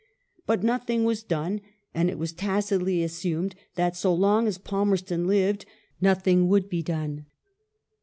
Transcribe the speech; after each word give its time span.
But 0.47 0.63
nothing 0.63 1.03
was 1.03 1.21
done; 1.21 1.61
and 1.93 2.09
it 2.09 2.17
was 2.17 2.33
tacitly 2.33 3.03
assumed 3.03 3.53
that 3.75 3.95
so 3.95 4.11
long 4.11 4.47
as 4.47 4.57
Palmerston 4.57 5.27
lived 5.27 5.67
nothing 6.01 6.47
would 6.47 6.67
be 6.69 6.81
done. 6.81 7.27